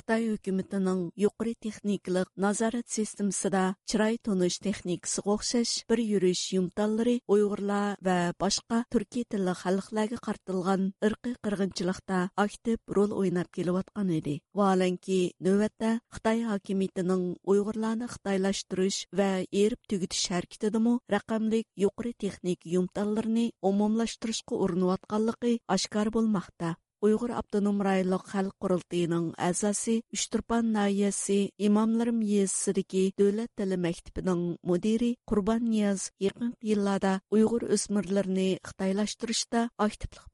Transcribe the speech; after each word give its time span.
Xitoy 0.00 0.30
hukumatining 0.32 1.00
yuqori 1.22 1.52
texnikalik 1.64 2.28
nazorat 2.42 2.86
sistemasida 2.88 3.64
chiroy 3.90 4.14
tonish 4.24 4.56
texnikasiga 4.64 5.34
o'xshash 5.34 5.72
bir 5.90 6.00
yurish 6.12 6.44
yumtallari 6.56 7.16
Uyg'urlar 7.34 7.98
va 8.06 8.16
boshqa 8.42 8.78
turkiy 8.94 9.26
tilli 9.34 9.54
xalqlarga 9.62 10.18
qartilgan 10.26 10.88
irqiy 11.08 11.36
qirg'inchilikda 11.44 12.22
aktiv 12.46 12.78
rol 12.96 13.12
o'ynab 13.20 13.52
kelayotgan 13.56 14.08
edi. 14.18 14.34
Valanki 14.58 15.20
navbatda 15.46 15.90
Xitoy 16.16 16.44
hokimiyatining 16.50 17.24
Uyg'urlarni 17.52 18.08
xitoylashtirish 18.14 19.00
va 19.18 19.30
erib 19.64 19.80
tugitish 19.90 20.26
harakatidami 20.32 20.94
raqamli 21.14 21.66
yuqori 21.84 22.14
texnik 22.24 22.60
yumtallarni 22.74 23.50
umumlashtirishga 23.70 24.54
urinayotganligi 24.64 25.58
oshkor 25.76 26.16
bo'lmoqda. 26.16 26.78
Uyghur 27.00 27.30
Abdunum 27.32 27.78
rayonluq 27.80 28.26
xalq 28.30 28.56
qurultayının 28.60 29.30
əzası 29.46 29.94
Üçturpan 30.16 30.66
nayəsi 30.74 31.38
İmamlarım 31.68 32.18
yezisidiki 32.30 33.04
Dövlət 33.20 33.54
Dili 33.60 33.78
Məktəbinin 33.86 34.42
müdiri 34.70 35.10
Qurban 35.32 35.64
Niyaz 35.70 36.10
yaqin 36.20 36.52
yillarda 36.70 37.14
Uyghur 37.32 37.64
ösmirlərini 37.76 38.48
xitaylaşdırışda 38.68 39.70
aktivlik 39.86 40.28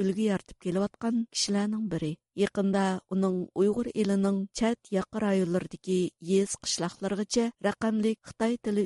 үлгі 0.00 0.30
yaratib 0.32 0.58
kelayotgan 0.64 1.26
kishilarning 1.32 1.84
biri. 1.92 2.16
Якында 2.36 3.00
уның 3.14 3.36
Уйгыр 3.56 3.88
елінің 3.94 4.42
чат 4.58 4.90
яқы 4.92 5.22
районлардагы 5.24 5.98
ес 6.20 6.56
кышлакларгача 6.60 7.46
рақамлык 7.64 7.86
рақамды 7.86 8.12
қытай 8.28 8.58
тілі 8.60 8.82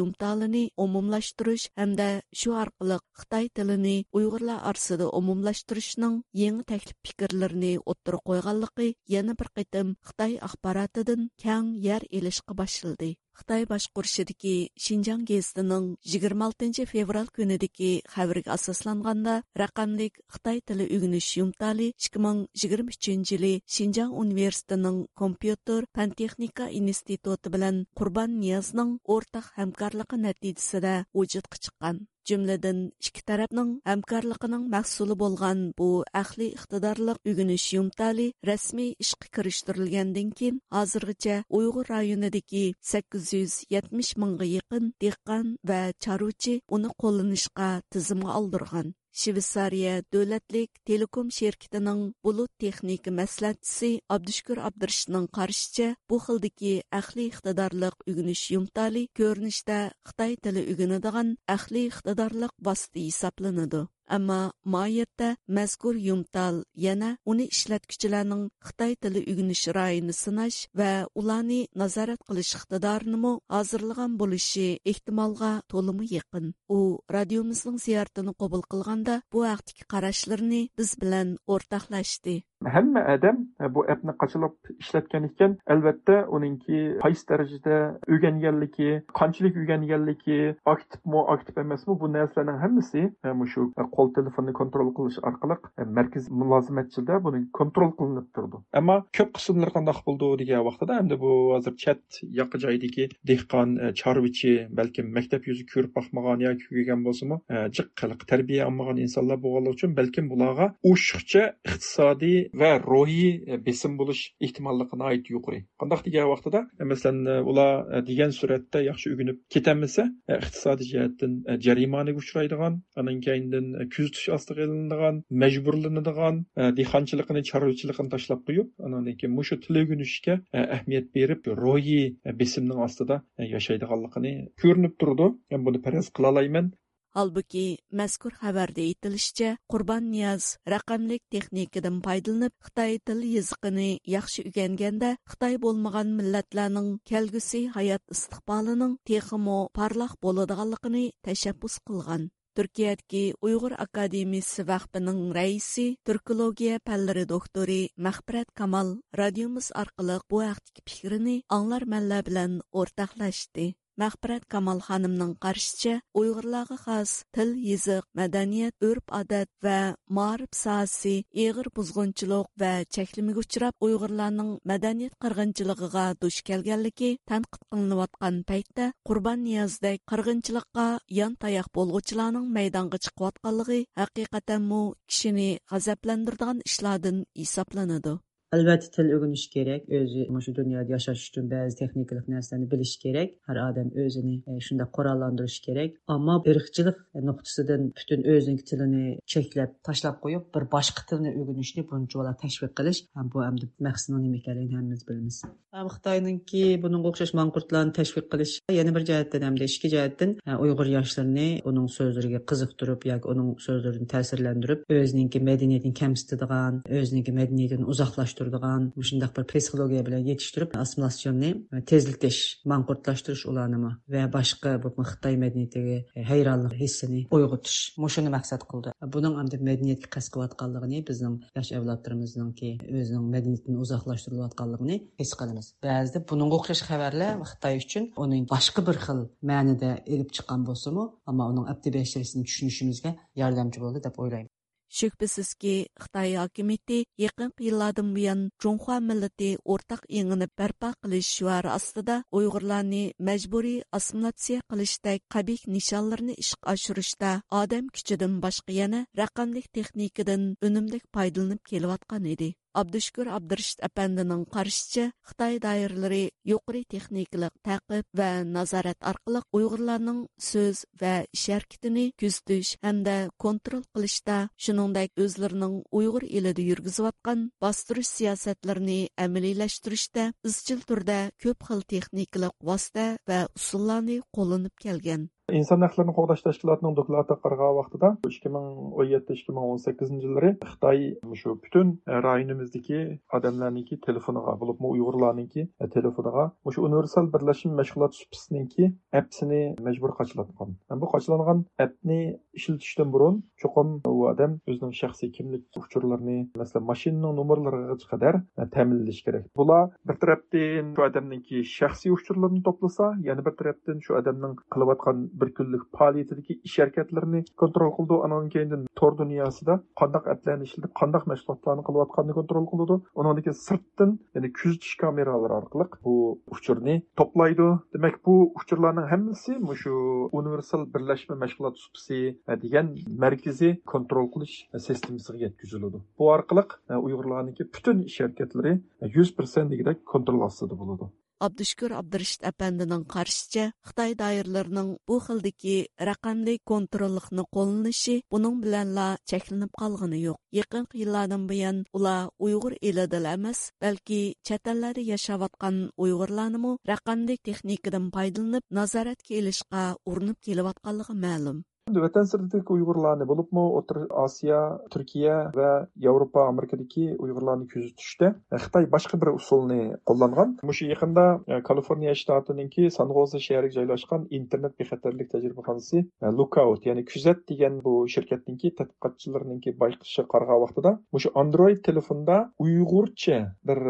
юмталыны 0.00 0.62
умумлаштырыш 0.84 1.68
һәмдә 1.76 2.08
шу 2.32 2.54
аркылы 2.62 2.98
қытай 3.18 3.50
тіліні 3.52 4.06
Уйгырлар 4.16 4.64
арасында 4.70 5.10
умумлаштырышның 5.18 6.22
ең 6.48 6.62
тәклиф 6.70 6.96
фикрләрен 7.04 7.82
оттыр 7.84 8.16
койганлыгы 8.24 8.94
яны 9.18 9.36
бір 9.36 9.52
кытым 9.60 9.94
қытай 10.08 10.38
ахбаратыдан 10.48 11.28
кәң 11.42 11.76
яр 11.84 12.08
элишкә 12.10 12.54
башлады. 12.54 13.16
Қытай 13.36 13.66
башкарышыдагы 13.68 14.52
Шинжан 14.84 15.24
гезитенең 15.28 15.88
26 16.12 16.86
февраль 16.92 17.28
көнедәге 17.36 17.90
хәбәргә 18.14 18.54
асасланганда, 18.54 19.34
рәкъамлык 19.60 20.22
Хытай 20.32 20.62
тілі 20.64 20.88
үгүнүш 20.96 21.28
юмталы 21.42 21.90
2023 22.08 23.36
елы 23.36 23.52
Шинжан 23.76 24.16
университетінің 24.24 25.04
компьютер 25.22 25.84
фән 25.92 26.16
техника 26.16 26.70
институты 26.80 27.52
білін 27.52 27.84
құрбан 28.00 28.40
Ниязның 28.40 28.98
ортак 29.04 29.52
хәмкәрлеге 29.60 30.22
нәтиҗәсендә 30.24 30.98
вujudка 31.12 31.60
чыккан 31.60 32.06
jumladan 32.28 32.78
ikki 33.06 33.22
tarafning 33.30 33.70
hamkorligining 33.90 34.64
mahsuli 34.74 35.16
bo'lgan 35.22 35.60
bu 35.78 35.88
ahli 36.22 36.48
iqtidorliq 36.56 37.18
o'g'inish 37.30 37.66
yumtali 37.76 38.26
rasmiy 38.50 38.90
ishga 39.04 39.28
kirishtirilgandan 39.36 40.28
keyin 40.38 40.60
hozirgacha 40.76 41.36
uyg'ur 41.58 41.86
rayonidagi 41.94 42.66
sakkiz 42.92 43.24
yuz 43.38 43.54
yetmish 43.74 44.12
mingga 44.22 44.46
yaqin 44.56 44.84
dehqon 45.04 45.46
va 45.68 45.80
choruvchi 46.04 46.54
uni 46.76 46.90
qo'llanishga 47.02 47.70
tizimga 47.92 48.30
oldirgan 48.40 48.88
Швейцария 49.16 50.02
дөләтлік 50.12 50.82
телеком 50.84 51.30
şirkәтенең 51.32 52.02
булут 52.26 52.50
техник 52.60 53.08
мәслихатчысы 53.18 53.88
Абдышкүр 54.12 54.60
Абдырышның 54.68 55.30
каршыча, 55.32 55.94
бу 56.04 56.18
хилдәге 56.20 56.74
әхли 57.00 57.30
иқтидарлык 57.30 58.04
үгүнүш 58.04 58.42
юмтали 58.58 59.06
көрүнүштә 59.16 59.78
Хытай 60.04 60.36
теле 60.36 60.66
үгүнедиган 60.74 61.32
әхли 61.48 61.88
иқтидарлык 61.88 62.52
васты 62.60 63.06
хисапланыды. 63.08 63.86
Ammo 64.08 64.52
moyatda 64.64 65.36
mazkur 65.48 65.96
yumtal 66.08 66.62
yana 66.86 67.18
uni 67.26 67.48
ishlatguchilarning 67.54 68.44
Xitoy 68.66 68.94
tili 69.02 69.20
uginish 69.32 69.66
rayini 69.76 70.14
sinash 70.22 70.58
va 70.78 70.90
ularni 71.20 71.60
nazorat 71.82 72.20
qilish 72.28 72.52
iqtidorini 72.58 73.32
hozirlagan 73.54 74.12
bo'lishi 74.20 74.66
ehtimolga 74.92 75.52
to'limi 75.72 76.06
yaqin. 76.16 76.46
U 76.76 76.78
radiomizning 77.16 77.78
ziyoratini 77.86 78.32
qabul 78.40 78.62
qilganda 78.72 79.14
bu 79.32 79.44
haqdagi 79.50 79.88
qarashlarini 79.92 80.62
biz 80.78 80.90
bilan 81.02 81.28
o'rtoqlashdi. 81.54 82.36
Hamma 82.64 83.00
odam 83.14 83.36
e, 83.60 83.74
bu 83.74 83.84
appni 83.92 84.12
qachilab 84.22 84.54
ishlatgan 84.78 85.24
ekan 85.28 85.56
albatta 85.74 86.16
uningki 86.36 86.78
qaysi 87.04 87.24
darajada 87.30 87.76
o'rganganligi 88.12 88.90
qanchalik 89.20 89.58
o'rganganligi 89.60 90.38
aktivmi 90.74 91.20
aktiv 91.34 91.58
emasmi 91.64 91.98
bu 92.00 92.12
narsalarning 92.12 92.60
hammasi 92.64 93.02
e, 93.26 93.34
shu 93.52 93.66
e, 93.80 93.86
qo'l 93.96 94.12
telefonni 94.18 94.52
kontrol 94.60 94.92
qilish 94.98 95.18
orqali 95.30 95.56
markaz 95.98 96.30
mulozimatchida 96.40 97.20
buni 97.26 97.42
kontrol 97.60 97.92
qilinib 97.98 98.28
turdi. 98.34 98.62
Ammo 98.80 98.96
ko'p 99.18 99.30
qismlar 99.38 99.72
qandoq 99.76 100.00
bo'ldi 100.08 100.32
degan 100.42 100.64
vaqtida 100.68 101.00
endi 101.02 101.20
bu 101.24 101.32
hozir 101.54 101.76
chat 101.84 102.22
yoqi 102.40 102.62
joydagi 102.64 103.08
dehqon 103.32 103.76
chorvichi 104.00 104.54
balkim 104.80 105.12
maktab 105.18 105.42
yuzi 105.50 105.68
ko'rib 105.72 105.92
boqmagan 105.98 106.46
yoki 106.48 106.70
ko'rgan 106.72 107.04
bo'lsimi 107.06 107.40
jiq 107.76 107.92
qiliq 108.00 108.26
tarbiya 108.32 108.68
olmagan 108.70 109.04
insonlar 109.06 109.38
bo'lganligi 109.44 109.76
uchun 109.78 109.96
balkim 110.00 110.32
bularga 110.32 110.66
o'shiqcha 110.92 111.44
iqtisodiy 111.68 112.46
va 112.60 112.70
ruhiy 112.78 113.30
e, 113.52 113.58
besim 113.66 113.96
bo'lish 114.00 114.22
ehtimolliqi 114.46 114.98
nihoyat 115.00 115.30
yuqori. 115.34 115.60
Qandoq 115.82 116.04
degan 116.06 116.30
vaqtida 116.32 116.62
e, 116.80 116.84
masalan 116.92 117.20
e, 117.32 117.36
ular 117.50 118.04
degan 118.10 118.32
suratda 118.38 118.82
yaxshi 118.88 119.12
o'rganib 119.14 119.38
ketamisa 119.54 120.06
iqtisodiy 120.38 120.90
jihatdan 120.92 121.34
jarimaga 121.66 122.16
uchraydigan 122.22 122.78
anan 123.02 123.20
keyindan 123.26 123.66
kuzatish 123.96 124.28
ostiga 124.36 124.66
ilinadigan 124.68 125.20
majburlanadigan 125.42 126.42
dehqonchiligini 126.80 127.44
chorvachiligini 127.50 128.14
tashlab 128.14 128.40
qo'yib 128.48 128.72
andan 128.86 129.12
keyin 129.20 129.36
mushu 129.38 129.60
til 129.66 129.82
o'rganishga 129.82 130.38
ahamiyat 130.64 131.12
berib 131.18 131.52
ruhiy 131.62 132.02
besimning 132.40 132.82
ostida 132.88 133.20
yashaydiganligini 133.54 134.34
ko'rinib 134.62 134.98
turdi 135.04 135.30
buni 135.68 135.84
paraz 135.86 136.12
qilolayman 136.18 136.74
Mazkur 137.16 138.32
xabarda 138.40 138.82
aytilishicha, 138.84 139.56
Qurban 139.72 140.04
Niyaz 140.12 140.58
raqamlik 140.68 141.22
texnikadan 141.32 142.02
foydalanib 142.04 142.52
Xitoy 142.66 142.98
til 143.06 143.20
yozig'ini 143.34 143.90
yaxshi 144.14 144.44
o'rganganda 144.48 145.10
Xitoy 145.30 145.54
bo'lmagan 145.64 146.08
millatlarning 146.18 146.90
kelgusi 147.10 147.60
hayot 147.76 148.02
istiqbolining 148.14 148.98
texmo 149.08 149.58
parlaq 149.78 150.12
bo'ladiganligini 150.24 151.04
tashabbus 151.24 151.78
qilgan. 151.86 152.28
Turkiyadagi 152.56 153.24
Uyg'ur 153.46 153.72
akademiyasi 153.86 154.62
vaqtining 154.72 155.20
raisi, 155.38 155.86
turkologiya 156.06 156.76
fanlari 156.86 157.24
doktori 157.32 157.80
Mahfirat 157.96 158.48
Kamal 158.58 158.88
radiomiz 159.20 159.72
orqali 159.82 160.16
bu 160.30 160.44
vaqtdagi 160.44 160.86
fikrini 160.88 161.36
anglar 161.56 161.82
manlar 161.92 162.22
bilan 162.28 162.60
o'rtoqlashdi. 162.80 163.66
Мәхбірат 163.96 164.44
Камал 164.52 164.82
ханымның 164.84 165.30
қаршыча, 165.40 165.94
ұйғырлағы 166.20 166.76
қаз 166.82 167.12
тіл, 167.32 167.54
езіқ, 167.56 168.04
мәдәниет, 168.18 168.76
өрп 168.84 169.14
адат 169.18 169.48
вә 169.64 169.96
марып 170.12 170.52
саасы, 170.52 171.22
еғір 171.32 171.70
бұзғынчылық 171.76 172.50
вә 172.60 172.72
чәклімігі 172.92 173.42
ұчырап, 173.44 173.76
ұйғырларның 173.80 174.52
мәдәниет 174.68 175.16
қырғынчылығыға 175.24 176.06
душ 176.20 176.42
келгенлігі 176.44 177.14
тәнқит 177.30 177.64
қылынып 177.72 178.04
атқан 178.04 178.42
пәйтті, 178.50 178.90
Құрбан 179.08 179.42
Нияздек 179.46 180.04
қырғынчылыққа 180.12 180.86
ян 181.16 181.40
таяқ 181.40 181.72
болғычыларның 181.72 182.52
мәйданға 182.52 183.00
атқанлығы 183.30 183.80
haqiqatan 183.96 184.68
mu 184.70 184.80
kishini 185.08 185.50
g'azablantiradigan 185.72 186.62
ishlardan 186.68 187.24
hisoblanadi. 187.34 188.18
Albatta 188.54 188.86
til 188.94 189.08
o'rganish 189.10 189.48
kerak. 189.50 189.88
O'zi 189.98 190.22
shu 190.44 190.52
dunyoda 190.54 190.92
yashash 190.94 191.22
uchun 191.28 191.48
ba'zi 191.50 191.74
texnikalik 191.80 192.28
narsani 192.30 192.68
bilish 192.70 192.94
kerak. 193.02 193.32
Har 193.48 193.58
odam 193.62 193.88
o'zini 194.02 194.36
e, 194.46 194.60
shunda 194.66 194.84
qurollantirish 194.96 195.58
kerak. 195.66 195.96
Ammo 196.14 196.36
irqchilik 196.52 197.00
nuqtasidan 197.28 197.88
butun 197.98 198.22
o'zining 198.34 198.60
tilini 198.68 199.06
cheklab, 199.32 199.72
tashlab 199.88 200.20
qo'yib, 200.24 200.44
bir 200.54 200.64
boshqa 200.74 201.02
tilni 201.10 201.32
o'rganishni 201.40 201.82
bunchalar 201.90 202.36
tashviq 202.44 202.72
qilish 202.78 203.00
ham 203.18 203.32
bu 203.34 203.42
hamda 203.46 203.66
maqsadi 203.88 204.22
nima 204.22 204.38
ekanligini 204.40 204.78
hammamiz 204.78 205.02
bilamiz. 205.08 205.40
Ham 205.76 205.90
Xitoyninki 205.96 206.62
bunga 206.84 207.10
o'xshash 207.10 207.34
manqurtlarni 207.40 207.92
tashviq 207.98 208.30
qilish 208.32 208.54
yana 208.78 208.94
bir 208.96 209.08
jihatdan 209.10 209.48
hamda 209.48 209.68
ichki 209.70 209.90
jihatdan 209.96 210.36
e, 210.46 210.54
Uyg'ur 210.64 210.92
yoshlarini 210.94 211.48
uning 211.72 211.90
so'zlariga 211.96 212.44
qiziqtirib 212.50 213.10
yoki 213.10 213.32
uning 213.34 213.50
so'zlarini 213.66 214.08
ta'sirlantirib, 214.14 214.86
o'zining 215.00 215.28
madaniyatini 215.50 215.94
kamsitadigan, 216.02 216.82
o'zining 217.00 217.34
madaniyatini 217.40 217.92
uzoqlash 217.96 218.35
yetishtiradigan 218.36 218.92
shundoq 219.08 219.32
bir 219.36 219.44
psixologiya 219.50 220.02
bilan 220.06 220.22
yetishtirib 220.30 220.74
assimilatsionni 220.76 221.50
e, 221.72 221.84
tezlikleş, 221.90 222.62
manqurtlashtirish 222.72 223.46
ularni 223.50 223.78
va 223.84 224.22
boshqa 224.36 224.82
bu 224.82 224.88
xitoy 225.10 225.36
madaniyatiga 225.44 225.96
e, 226.14 226.22
hayronlik 226.30 226.74
hissini 226.80 227.26
uyg'otish. 227.30 227.96
Shuni 228.16 228.30
maqsad 228.36 228.62
qildi. 228.70 228.92
Buning 229.14 229.38
endi 229.42 229.56
madaniyatga 229.68 230.08
qasd 230.16 230.32
qilayotganligini 230.34 231.02
bizning 231.08 231.36
yosh 231.56 231.70
avlodlarimizningki 231.78 232.70
o'zining 233.00 233.26
madaniyatini 233.34 233.76
uzoqlashtirayotganligini 233.84 234.96
his 235.20 235.32
qilamiz. 235.40 235.72
Ba'zida 235.86 236.24
bunga 236.28 236.58
o'xshash 236.58 236.82
xabarlar 236.90 237.40
xitoy 237.52 237.80
uchun 237.84 238.10
uning 238.24 238.44
boshqa 238.52 238.84
bir 238.88 239.00
xil 239.06 239.24
ma'nida 239.52 239.90
elib 240.12 240.30
chiqqan 240.36 240.68
bo'lsimi 240.68 241.08
ammo 241.30 241.48
uning 241.52 241.66
abdi 241.72 241.88
tushunishimizga 241.96 243.16
yordamchi 243.42 243.82
bo'ldi 243.84 244.04
deb 244.06 244.22
o'ylayman 244.24 244.55
Шүкбісізге 244.88 245.74
Қытай 245.98 246.36
хакимияты 246.38 246.98
еқін 247.18 247.50
йылладан 247.58 248.12
бұян 248.16 248.42
Чонхуа 248.62 248.98
мүліті 249.02 249.48
ортақ 249.74 250.04
еңініп 250.08 250.52
бәрпа 250.60 250.92
қылыш 251.02 251.30
шуары 251.38 251.72
астыда 251.74 252.20
ойғырланы 252.30 253.02
мәҗбүри 253.28 253.74
ассимиляция 253.98 254.62
қылыштай 254.70 255.22
қабек 255.32 255.66
нишаларыны 255.66 256.36
ішқ 256.38 256.70
ашырышта 256.74 257.32
адам 257.62 257.90
күчідің 257.94 258.38
башқы 258.44 258.78
яна 258.78 259.06
рақамдық 259.18 259.66
техникадан 259.74 260.54
өнімдік 260.62 261.10
пайдаланып 261.10 261.66
келуатқан 261.66 262.30
еді. 262.34 262.54
Абдышкүр 262.76 263.30
Абдыршит 263.32 263.80
әпәндінің 263.86 264.42
қаршычы 264.52 265.06
Қытай 265.26 265.56
дайырлары 265.64 266.20
юқри 266.44 266.82
техникалық 266.92 267.54
тәқіп 267.64 268.06
вән 268.20 268.50
назарат 268.52 268.98
арқылық 269.10 269.46
ұйғырланың 269.56 270.18
сөз 270.48 270.82
вә 271.00 271.14
шәркетіні 271.42 272.10
күздіш 272.20 272.74
әнді 272.84 273.16
контрол 273.40 273.84
қылышта 273.96 274.38
шыныңдәк 274.60 275.16
өзлерінің 275.26 275.78
ұйғыр 276.00 276.28
еліді 276.40 276.66
үргізуатқан 276.76 277.46
бастырыш 277.64 278.12
сиясәтлеріні 278.12 278.98
әмілейләштіріште 279.26 280.30
ұзчыл 280.44 280.84
түрдә 280.90 281.20
көп 281.42 281.70
қыл 281.70 281.86
техникалық 281.96 282.54
васты 282.60 283.08
вә 283.26 283.46
ұсылланы 283.56 284.20
қолынып 284.36 284.76
келген. 284.84 285.30
Inson 285.54 285.78
huquqlarini 285.84 286.12
qo'g'dash 286.16 286.40
tashkilotining 286.42 286.94
doklati 286.98 287.34
qarg'an 287.42 287.74
vaqtida 287.78 288.08
ikki 288.28 288.50
ming 288.54 288.66
o'n 288.98 289.06
yetti 289.12 289.34
ikki 289.38 289.52
ming 289.54 289.66
o'n 289.72 289.78
sakkizinchi 289.82 290.26
yillari 290.26 290.48
xitoy 290.70 291.02
shu 291.40 291.52
butun 291.62 291.92
e, 292.10 292.16
rayonimizdagi 292.26 293.02
odamlarniki 293.38 294.00
telefoniga 294.06 294.56
bo'libmi 294.62 294.90
uyg'urlarniki 294.94 295.62
e, 295.82 295.88
telefoniga 295.96 296.46
shu 296.74 296.86
universal 296.88 297.28
birlashma 297.34 297.72
mashg'ulot 297.80 298.18
supisiniki 298.20 298.88
appsini 299.20 299.60
majbur 299.86 300.16
qochlatgan 300.18 300.74
e, 300.90 300.98
bu 301.04 301.12
qochlangan 301.14 301.62
appni 301.86 302.18
ishlatishdan 302.58 303.14
burun 303.14 303.38
chuqum 303.62 303.94
u 304.14 304.26
odam 304.32 304.58
o'zining 304.70 304.98
shaxsiy 305.02 305.30
kimlik 305.36 305.80
uchurlarini 305.82 306.38
masalan 306.62 306.88
mashinaning 306.90 307.38
nomerlariga 307.38 307.96
qadar 308.14 308.40
ta'minlash 308.74 309.22
kerak. 309.26 309.46
Bular 309.62 309.86
bir 310.08 310.16
tarafdan 310.22 310.92
shu 310.98 311.06
odamninki 311.08 311.64
shaxsiy 311.78 312.16
uchurlarini 312.18 312.66
to'plasa 312.66 313.14
yana 313.30 313.46
bir 313.46 313.54
tarafdan 313.62 314.04
shu 314.08 314.18
odamning 314.20 314.58
qilayotgan 314.74 315.26
bir 315.40 315.48
kunlik 315.56 315.82
faoliyatidagi 315.98 316.60
ish 316.68 316.78
harakatlarini 316.82 317.40
kontrol 317.62 317.90
qildi 317.98 318.20
andan 318.24 318.48
keyin 318.54 318.86
tor 319.00 319.12
dunyosida 319.20 319.74
qandaq 320.00 320.24
atlarni 320.34 320.64
ishlatib 320.68 320.92
qandaq 321.00 321.24
mashg'ulotlarni 321.32 321.82
qilayotganini 321.88 322.34
kontrol 322.40 322.64
qiladi 322.72 322.96
undan 323.18 323.42
keyin 323.44 323.58
sirtdan 323.66 324.10
ya'ni 324.34 324.48
kuzatish 324.58 324.94
kameralari 325.02 325.54
orqali 325.60 325.86
bu 326.04 326.14
uchurni 326.56 326.94
to'playdi 327.20 327.68
demak 327.94 328.16
bu 328.26 328.34
uchurlarning 328.60 329.08
hammasi 329.12 329.52
shu 329.82 329.94
universal 330.40 330.82
birlashma 330.94 331.34
mashg'ulot 331.42 331.76
supsi 331.84 332.18
e, 332.50 332.52
degan 332.64 332.86
markaziy 333.24 333.72
kontrol 333.92 334.26
qilish 334.34 334.56
e, 334.74 334.78
sistemasiga 334.88 335.38
yetkaziladi 335.46 335.98
bu 336.18 336.24
orqali 336.36 336.64
e, 336.90 336.94
uyg'urlarniki 337.06 337.68
butun 337.74 338.02
ish 338.08 338.18
harakatlari 338.24 338.72
yuz 339.16 339.28
persent 339.38 339.70
kontrol 340.12 340.40
ostida 340.48 340.74
bo'ladi 340.82 341.06
Абдышкүр 341.44 341.92
Абдыршит 341.92 342.46
әпәндінің 342.48 343.02
қаршыча, 343.12 343.66
Қытай 343.84 344.14
дайырларының 344.16 344.94
бұл 345.10 345.20
қылдыки 345.26 345.74
рақамды 346.08 346.54
контроллықны 346.70 347.44
қолынышы, 347.52 348.14
бұның 348.32 348.56
біләнла 348.62 349.04
чәкілініп 349.28 349.76
қалғыны 349.82 350.22
йоқ. 350.22 350.40
Еқін 350.62 350.88
қиыладың 350.94 351.44
бұян, 351.52 351.84
ұла 351.92 352.16
ұйғыр 352.40 352.78
еледіл 352.80 353.28
әміз, 353.34 353.62
бәлкі 353.84 354.20
чәтәлләрі 354.48 355.04
яшаватқан 355.12 355.84
ұйғырланымы 356.00 356.76
рақамды 356.88 357.36
техникадың 357.44 358.08
пайдылынып, 358.16 358.64
назарат 358.72 359.20
келішқа 359.20 359.88
ұрынып 360.08 360.40
келіватқалығы 360.40 361.20
мәлім. 361.20 361.64
Vatan 361.86 362.24
sirtidagi 362.26 362.72
Uyg'urlarni 362.74 363.26
bo'libmi 363.30 363.62
O'rta 363.78 364.00
Osiyo, 364.18 364.60
Turkiya 364.90 365.34
va 365.54 365.68
Yevropa, 366.04 366.48
Amerikadagi 366.50 367.12
Uyg'urlarni 367.14 367.68
kuzatishda 367.70 368.32
e, 368.34 368.58
Xitoy 368.58 368.88
boshqa 368.90 369.20
bir 369.22 369.30
usulni 369.30 369.94
qo'llangan. 370.10 370.56
Mushu 370.66 370.88
yaqinda 370.90 371.26
e, 371.46 371.60
Kaliforniya 371.68 372.14
shtatiningki 372.18 372.88
San 372.90 373.12
Jose 373.14 373.38
shahriga 373.44 373.76
joylashgan 373.76 374.24
internet 374.38 374.74
bexatarlik 374.82 375.30
tajribaxonasi 375.30 376.02
e, 376.02 376.32
Lookout, 376.40 376.88
ya'ni 376.90 377.04
kuzat 377.12 377.44
degan 377.52 377.78
bu 377.84 377.94
shirkatninki 378.16 378.72
tadqiqotchilarninki 378.80 379.76
bayqishi 379.84 380.26
qarg'an 380.34 380.58
vaqtida 380.64 380.96
mushu 381.14 381.30
Android 381.44 381.84
telefonda 381.90 382.40
Uyg'urcha 382.66 383.38
bir 383.70 383.82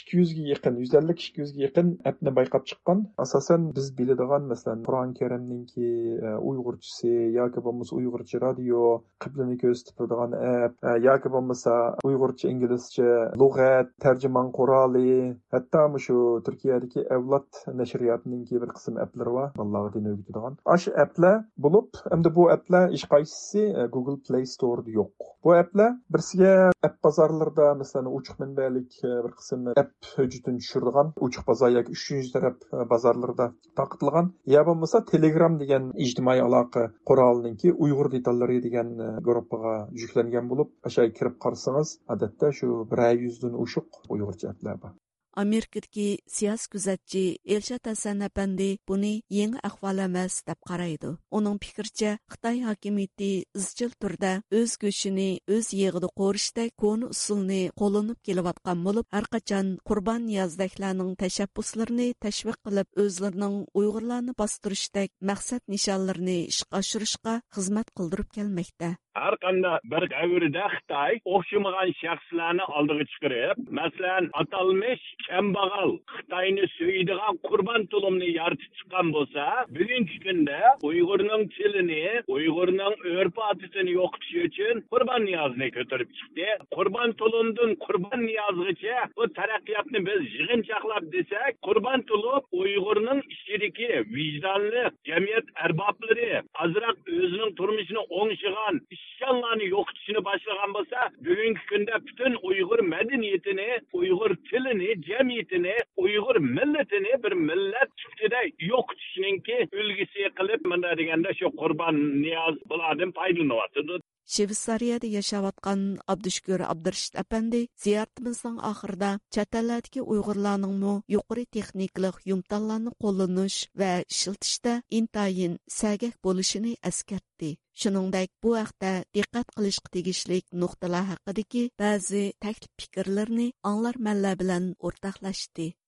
200 0.00 0.34
ga 0.38 0.48
yaqin, 0.54 0.80
150 0.86 1.18
200 1.20 1.52
ga 1.58 1.66
yaqin 1.66 1.92
appni 2.14 2.34
bayqab 2.40 2.64
chiqqan. 2.72 3.04
Asosan 3.26 3.68
biz 3.76 3.92
biladigan 4.00 4.48
masalan 4.54 4.88
Qur'on 4.88 5.14
Karimninki 5.20 5.92
Uyg'urchasi 6.40 7.12
yoki 7.42 7.64
bo'lmasa 7.66 7.96
uyg'urcha 7.98 8.42
radio 8.46 8.82
qiblani 9.24 9.58
ko'rsatib 9.62 9.94
turadigan 9.98 10.38
app. 10.52 10.74
Yoki 11.08 11.34
bo'lmasa 11.36 11.76
uyg'urcha 12.08 12.52
inglizcha 12.52 13.10
lug'at 13.42 13.92
tarjimon 14.06 14.52
quroli. 14.58 15.16
Hatto 15.54 15.86
shu 16.06 16.16
turkiyadagi 16.46 17.06
avlod 17.16 17.48
nashriyotininki 17.80 18.60
bir 18.62 18.70
qism 18.76 18.98
applari 19.04 19.32
bor 19.36 19.48
bolalarga 19.58 19.98
din 19.98 20.08
o'rgatadigan. 20.12 20.56
Shu 20.84 20.90
applar 21.04 21.36
bo'lib 21.64 22.00
endi 22.16 22.34
bu 22.36 22.48
applar 22.56 22.88
hech 22.94 23.06
qaysisi 23.14 23.62
e, 23.80 23.86
google 23.94 24.18
play 24.26 24.44
store'da 24.54 24.90
yo'q. 24.98 25.12
Bu 25.44 25.54
applar 25.62 25.90
birsiga 26.14 26.52
app 26.88 26.96
bozorlarda 27.06 27.66
masalan 27.82 28.08
ochiq 28.18 28.36
manbalik 28.42 28.90
e, 29.04 29.10
bir 29.24 29.32
qism 29.40 29.60
app 29.82 30.10
hujjatini 30.16 30.58
tushirdigan 30.62 31.08
ochiq 31.26 31.46
bozor 31.50 31.70
yoki 31.76 31.96
uchinchi 31.96 32.30
taraf 32.36 32.56
e, 32.76 32.84
bozorlarda 32.92 33.46
taqitilgan 33.80 34.26
yo 34.54 34.62
bo'lmasa 34.68 35.04
telegram 35.12 35.58
degan 35.62 35.84
ijtimoiy 36.06 36.42
aloqa 36.48 36.82
quroli 37.08 37.31
qurolninki 37.32 37.72
uyg'ur 37.84 38.08
detallari 38.14 38.58
degan 38.66 38.88
e, 39.04 39.08
gruppaga 39.28 39.74
yuklangan 40.02 40.50
bo'lib 40.52 40.90
o'sha 40.90 41.06
kirib 41.18 41.38
qarasangiz 41.44 41.94
odatda 42.16 42.50
shu 42.58 42.68
bir 42.92 43.04
yuzdan 43.24 43.54
oshiq 43.64 44.00
uyg'urcha 44.16 44.50
applar 44.54 44.82
bor 44.82 44.92
Amerikadagi 45.34 46.18
siyosiy 46.28 46.68
kuzatchi 46.72 47.22
Elshad 47.54 47.86
Hasan 47.88 48.20
apandi 48.28 48.78
buni 48.88 49.22
yangi 49.30 49.58
ahvol 49.68 49.98
emas 50.06 50.42
deb 50.48 50.58
qaraydi. 50.68 51.16
Uning 51.36 51.58
fikricha, 51.64 52.18
Xitoy 52.32 52.58
hokimiyati 52.68 53.30
izchil 53.60 53.92
turda 54.00 54.32
o'z 54.58 54.76
go'shini 54.82 55.30
o'z 55.54 55.72
yig'ida 55.80 56.08
qo'rishda 56.20 56.64
koni 56.82 57.08
usulni 57.14 57.62
qo'llanib 57.80 58.18
kelayotgan 58.26 58.84
bo'lib, 58.86 59.06
har 59.14 59.26
qachon 59.34 59.66
qurbon 59.88 60.26
niyozdaklarning 60.28 61.12
tashabbuslarini 61.22 62.08
tashviq 62.24 62.58
qilib, 62.66 62.88
o'zlarining 63.02 63.56
Uyg'urlarni 63.78 64.32
bostirishdek 64.40 65.10
maqsad 65.30 65.62
nishonlarini 65.72 66.38
ishga 66.52 66.82
oshirishga 66.82 67.34
xizmat 67.56 67.88
qildirib 67.96 68.28
kelmoqda. 68.36 68.96
Har 69.20 69.34
qanday 69.44 69.78
bir 69.92 70.04
davrda 70.14 70.64
xitoy 70.74 71.12
o'xshamagan 71.34 71.90
shaxslarni 72.02 72.64
oldiga 72.76 73.04
chiqarib 73.12 73.56
masalan 73.78 74.24
atalmish 74.42 75.04
kambag'al 75.26 75.90
xitoyni 76.14 76.64
suydigan 76.76 77.34
qurbon 77.48 77.82
tulumni 77.92 78.28
yaratib 78.40 78.72
chiqqan 78.78 79.12
bo'lsa 79.16 79.44
bugungi 79.78 80.16
kunda 80.24 80.60
uyg'urning 80.90 81.44
tilini 81.56 82.04
uyg'urning 82.36 82.94
urf 83.12 83.36
odatini 83.48 83.92
yo'qotish 83.98 84.36
uchun 84.48 84.82
qurbon 84.92 85.20
niyozni 85.28 85.68
ko'tarib 85.76 86.10
chiqdi. 86.18 86.48
Qurbon 86.76 87.10
tulumdan 87.20 87.70
qurbon 87.84 88.20
niyozgacha 88.28 88.98
bu 89.16 89.28
taraqqiyotni 89.38 90.00
biz 90.08 90.22
yig'inchoqlab 90.38 91.04
desak 91.16 91.52
qurbon 91.66 92.00
tulub 92.10 92.42
uyg'urning 92.62 93.20
ichidagi 93.34 93.90
vijdonli 94.16 94.84
jamiyat 95.08 95.46
arboblari 95.64 96.30
ozroq 96.64 96.96
o'zining 97.18 97.52
turmushini 97.58 98.02
o'ngshigan 98.20 98.74
ishchanlarni 99.02 99.66
yo'qotishni 99.74 100.20
boshlagan 100.28 100.70
bo'lsa 100.76 100.98
bugungi 101.26 101.62
kunda 101.70 101.94
butun 102.06 102.32
uyg'ur 102.50 102.80
madaniyatini 102.94 103.68
uyg'ur 104.00 104.32
tilini 104.48 104.90
jamiyatini 105.08 105.74
uyg'ur 106.04 106.36
millatini 106.58 107.12
bir 107.24 107.32
millat 107.48 107.90
sifatida 108.02 108.40
yo'qotishninki 108.70 109.56
ulgisi 109.80 110.30
qilib 110.38 110.60
mana 110.72 110.96
deganda 111.00 111.30
shu 111.40 111.46
qurbon 111.62 111.96
niyoz 112.24 112.56
bulardan 112.70 113.10
foydalanyapti 113.18 114.02
Швейцарияда 114.24 115.06
яшаватқан 115.06 115.80
Абдышкөр 116.12 116.62
Абдыршит 116.72 117.18
әпәнди 117.22 117.66
зияратымыздың 117.84 118.60
ахырда 118.70 119.10
чаталладагы 119.34 120.04
уйгырларның 120.04 120.76
мо 120.82 120.94
юқоры 121.16 121.44
техникалык 121.56 122.22
юмталларны 122.34 122.94
қолланыш 123.02 123.56
ва 123.74 123.90
ishlatishda 124.06 124.78
intayin 124.98 125.58
сәгәк 125.78 126.16
bo'lishini 126.24 126.76
әскәртте. 126.90 127.56
Shuningdek, 127.80 128.30
bu 128.42 128.56
haqda 128.60 128.92
diqqat 129.16 129.48
qilishga 129.56 129.88
tegishli 129.96 130.42
nuqtalar 130.62 131.04
haqidagi 131.12 131.62
ba'zi 131.82 132.24
аңлар 132.40 132.68
fikrlarni 132.80 133.52
anglar 133.70 133.96
manlar 134.06 134.36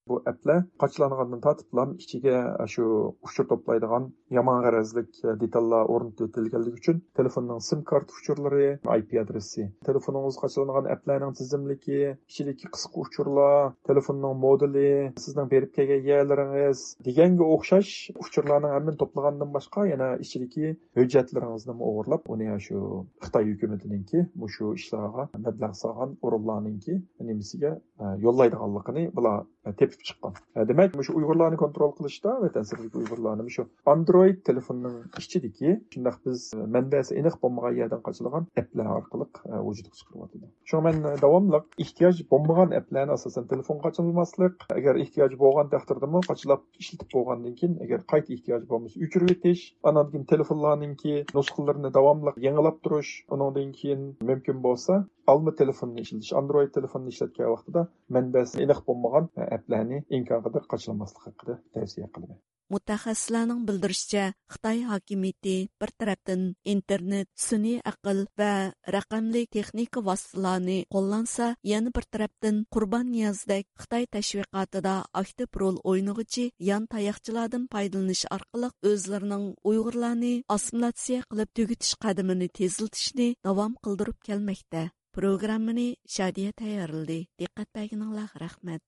bu 0.09 0.17
applar 0.31 0.59
qochlangandan 0.83 1.41
tortiblam 1.47 1.91
ichiga 2.05 2.37
shu 2.75 2.85
uchur 3.29 3.47
to'playdigan 3.53 4.09
yomon 4.39 4.59
g'arazlik 4.65 5.11
detallar 5.43 5.83
o'rnatilganligi 5.95 6.81
uchun 6.81 6.99
telefonning 7.19 7.61
sim 7.69 7.81
kart 7.91 8.13
uchurlari 8.19 8.69
ip 8.99 9.15
adresi 9.23 9.63
telefoningiz 9.89 10.37
qochlangan 10.43 10.91
applarning 10.95 11.33
tizimligi 11.41 12.01
ichidagi 12.31 12.73
qisqa 12.75 13.05
uchurlar 13.07 13.73
telefonning 13.91 14.37
modeli 14.47 14.91
sizning 15.25 15.49
berib 15.55 15.73
kelgan 15.79 16.03
yerlaringiz 16.11 16.85
deganga 17.09 17.49
o'xshash 17.57 17.93
uchurlarning 18.27 18.77
hammani 18.77 19.01
to'plagandan 19.05 19.51
boshqa 19.57 19.87
yana 19.93 20.11
ichidagi 20.27 20.67
hujjatlaringizni 21.01 21.75
o'g'irlab 21.89 22.31
uni 22.37 22.51
shu 22.67 22.79
xitoy 23.25 23.45
hukumatiniki 23.53 24.27
shu 24.55 24.75
ishlarga 24.81 25.25
mablag' 25.47 25.77
solgan 25.83 26.11
o'rinlarninki 26.27 26.95
nimasiga 27.29 27.73
e, 28.03 28.05
yo'llaydiganligini 28.25 29.05
bular 29.17 29.39
e, 29.69 29.71
tepib 29.95 30.09
chiqqan 30.11 30.69
demak 30.71 30.99
shu 31.07 31.17
uyg'urlarni 31.19 31.59
kontrol 31.65 31.93
qilishda 31.99 32.35
va 32.43 32.49
ta'sirli 32.57 32.89
uyg'urlarni 33.01 33.55
shu 33.57 33.65
android 33.95 34.39
telefonning 34.49 34.97
ichidagi 35.23 35.75
shundaq 35.95 36.17
biz 36.27 36.45
e, 36.57 36.67
manbasi 36.77 37.19
aniq 37.21 37.37
bo'lmagan 37.45 37.79
yerdan 37.81 38.03
qochilgan 38.09 38.49
applar 38.63 38.91
orqali 38.99 39.27
e, 39.53 39.61
vujudga 39.67 39.95
chiqaryotdi 40.01 40.51
shu 40.71 40.83
man 40.87 41.01
davomli 41.25 41.61
ehtiyoj 41.85 42.23
bo'lmagan 42.33 42.77
applarni 42.81 43.17
asosan 43.19 43.49
telefon 43.53 43.81
qochilmaslik 43.87 44.67
agar 44.79 45.01
ehtiyoj 45.05 45.39
bo'lgan 45.45 45.73
taqdirdami 45.75 46.25
qochilab 46.31 46.63
ishlatib 46.83 47.09
bo'lgandan 47.17 47.59
keyin 47.61 47.75
agar 47.87 48.07
qayta 48.13 48.37
ehtiyoj 48.37 48.63
bo'lmasa 48.73 49.03
o'chirib 49.07 49.35
o'tish 49.37 49.65
andan 49.91 50.07
keyin 50.13 50.29
telefonlarninki 50.35 51.15
nusxalarini 51.39 51.91
davomli 51.99 52.37
yangilab 52.47 52.81
turish 52.85 53.13
undan 53.35 53.71
keyin 53.81 54.03
mumkin 54.31 54.65
bo'lsa 54.69 55.03
ئالما 55.31 55.53
تېلېفوننى 55.59 56.03
ئىشلىتىش 56.05 56.33
ئاندروىد 56.39 56.73
تېلېفوننى 56.77 57.13
ئىشلەتكەن 57.15 57.53
ۋاقتىدا 57.53 57.85
مەنبەسى 58.17 58.65
ئېنىق 58.65 58.83
بولمىغان 58.89 59.31
ئەپلەرنى 59.51 60.01
ئىمكانقەدەر 60.09 60.67
قاچىلىماسلىق 60.75 61.29
ھەققىدە 61.29 61.61
تەۋسىيە 61.77 62.11
қылды. 62.17 62.37
Мутахассисларның 62.73 63.65
билдиришчә, 63.69 64.23
Қытай 64.49 64.79
хакимияте 64.89 65.55
бір 65.81 65.91
тараптан 66.01 66.45
интернет, 66.73 67.29
суни 67.37 67.75
ақыл 67.91 68.25
ва 68.41 68.73
рақамлы 68.97 69.45
техника 69.57 70.01
васиталарын 70.01 70.87
қолланса, 70.95 71.51
яны 71.63 71.93
бір 71.97 72.09
тараптан 72.17 72.65
құрбан 72.73 73.13
Нияздәк 73.13 73.69
Қытай 73.81 74.09
тәшвиқатында 74.17 74.97
актив 75.13 75.61
роль 75.61 75.79
ойнығычы 75.85 76.49
ян 76.73 76.89
таяқчылардан 76.89 77.69
пайдаланыш 77.69 78.25
арқылы 78.33 78.73
өзлерінің 78.83 79.47
уйгырларны 79.63 80.35
ассимиляция 80.49 81.23
қылып 81.29 81.53
төгітіш 81.61 81.97
кадамын 82.01 82.49
тезілтішіне 82.49 83.35
давам 83.45 83.77
қылдырып 83.85 84.25
келмекте 84.25 84.91
programmani 85.15 85.95
shadiya 86.15 86.51
tayyorladi 86.61 87.19
diqqat 87.39 87.69
berganinglarga 87.77 88.41
rahmat 88.43 88.83